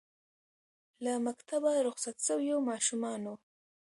[1.03, 3.33] له مکتبه رخصت سویو ماشومانو